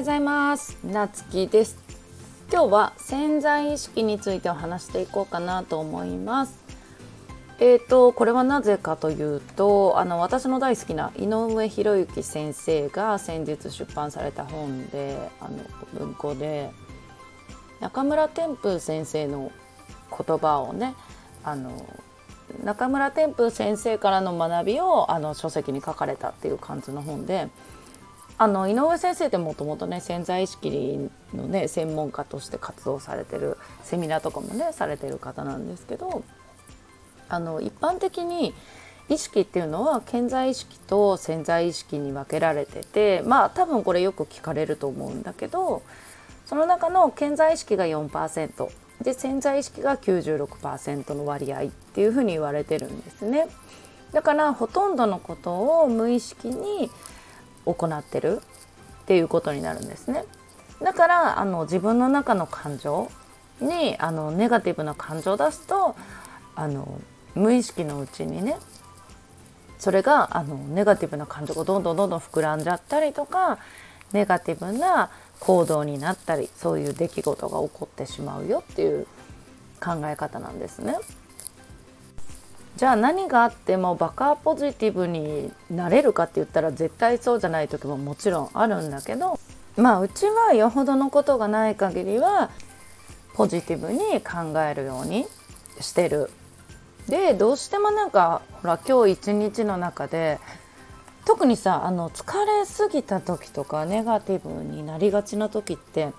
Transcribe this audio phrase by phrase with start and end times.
[0.00, 0.78] ようございます。
[0.82, 1.76] なつきです。
[2.50, 6.58] 今日は潜在意識についてお話していこうかなと思います。
[7.58, 15.58] えーとこれはなぜかというとあの私の大好きな井上博之先生が先日出版された本であの
[15.92, 16.70] 文庫で
[17.80, 19.52] 中村天風先生の
[20.10, 20.94] 言葉をね
[21.44, 21.86] あの
[22.64, 27.50] 中村天風先生からの学びをあの書籍に書かれたっていう感じの本で
[28.42, 36.24] あの井上先生ってもともとね潜在意識のね専門家として活動されてるセミナーとかもねされてる方なんですけど
[37.28, 38.54] あの一般的に
[39.10, 45.82] 意識っていうのは潜在意識と潜在意識に分けられててまあ多分これよく聞かれると思うんだけど
[46.46, 48.70] その中の潜在意識が4%
[49.02, 53.48] で潜在意識が96%の割合っていうふうに言われてるんですね。
[54.12, 56.90] だからほとんどのことを無意識に
[57.74, 58.40] 行ってる
[59.02, 60.24] っていうことになるんですね。
[60.82, 63.10] だからあの自分の中の感情
[63.60, 65.94] にあのネガティブな感情を出すと
[66.54, 67.00] あの
[67.34, 68.56] 無意識のうちにね
[69.78, 73.58] それがあのネガティブな感情がどんどんどんどん膨らんじゃったりとか
[74.12, 79.06] ネガティブな行動になったりそういう出来事が起こってしまうよっていう
[79.80, 80.96] 考え方なんですね。
[82.76, 89.38] じゃあ何があってもバカポジティブになれるかって言ったら絶対そうじゃない時ももちろんあるんだけど
[89.76, 92.50] まあうちはよほどのことがない限りは
[93.34, 95.26] ポジティブに考えるように
[95.80, 96.30] してる。
[97.08, 100.38] でどうしてもなんかほら今日一日の中で
[101.24, 106.12] 特にさあの疲れすぎた時とかネガティブになりがちな時って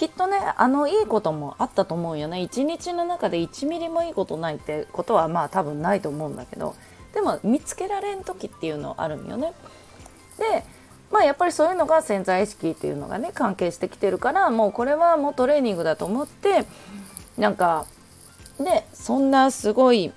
[0.00, 6.74] きっとねあのいいこともあったと思うよね一日の中で1ミリもいいことないってことはまあ多分ないと思うんだけど
[7.12, 9.52] でも見つけられん時っていうのあるんよね。
[10.38, 10.64] で
[11.10, 16.64] まあやっぱりそういうのが潜在意識っていうのがね関係してきてるからもうこれはもうトレーニングだと思って
[17.36, 17.84] なんか
[18.58, 20.12] ねそんなすごい些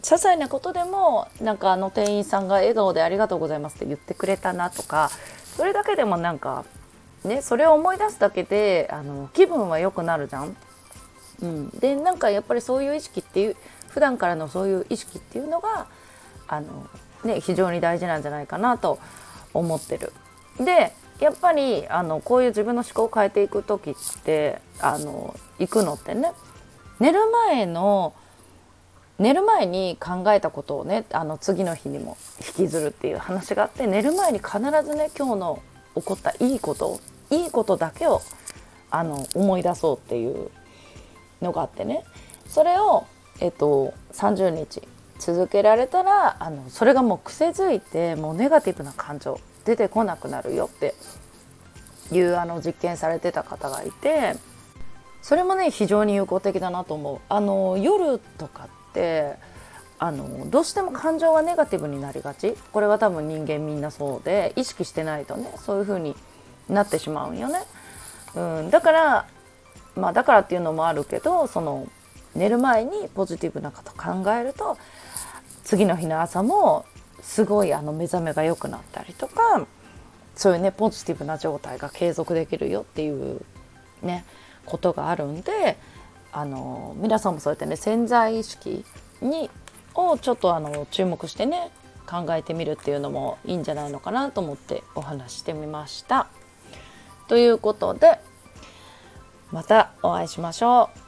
[0.00, 5.10] 細なことでもなんかあの店員さんが笑顔で「ありがとうございます」って言ってくれたなとか
[5.58, 6.64] それだけでもなんか
[7.26, 10.56] ねそれを思い出すだけであの気分は良くなるじゃん。
[11.42, 13.56] うん、でなんかやっぱりそういう意識っていう
[13.88, 15.86] 普段からのそういう意識っていうのが
[16.48, 16.88] あの、
[17.24, 18.98] ね、非常に大事なんじゃないかなと
[19.52, 20.12] 思ってる。
[20.58, 26.32] でやっぱりあのこういう自分の思考を変えていく時ってあの行くのってね
[27.00, 28.14] 寝る前の
[29.18, 32.18] 寝る前に考えたことをねあの次の日にも
[32.58, 35.62] 引きずるっていう話があって寝る前に必ずね今日の
[35.94, 37.00] 起こったいいこと
[37.30, 38.22] いいことだけを
[38.90, 40.50] あの思い出そうっていう
[41.42, 42.04] のがあってね
[42.46, 43.06] それを、
[43.40, 44.82] えっと、30日
[45.18, 50.94] 続けられたらあのそれがもう癖づいてもうネガティブな感情出てこなくなるよって
[52.12, 54.34] いうあの実験されてた方がいて
[55.22, 57.20] それもね非常に有効的だなと思う。
[57.28, 59.34] あの夜とかって
[59.98, 66.14] あのどうしても感情がネガティブになりがちこれは多分人間みんなそうで意識してないとねそういう風に
[66.68, 67.60] なってしまうんよね。
[68.34, 69.26] うん、だから
[69.96, 71.88] まあだからっていうのもあるけどその
[72.34, 74.76] 寝る前にポジティブなこと考えると
[75.64, 76.84] 次の日の朝も
[77.22, 79.66] すごいあの目覚めが良くなったりとか
[80.34, 83.40] そういうねポジティブな状態が継続できるよっていう
[84.02, 84.24] ね
[84.66, 85.78] ことがあるんで
[86.30, 88.84] あの皆さんもそうやってね潜在意識
[89.22, 89.50] に
[89.94, 91.70] をちょっとあの注目してね
[92.06, 96.28] 考えてみるっていうのもいいんじゃないのかなと思ってお話してみました。
[97.28, 98.18] ということで
[99.52, 101.05] またお会いしましょう。